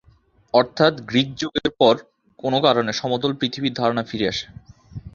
অর্থাৎ 0.53 0.93
গ্রিক 1.09 1.29
যুগের 1.35 1.69
পর 1.79 1.95
কোন 2.39 2.53
কারণে 2.61 2.91
সমতল 2.93 3.31
পৃথিবীর 3.39 3.77
ধারণা 3.79 4.03
ফিরে 4.03 4.25
আসে। 4.27 4.45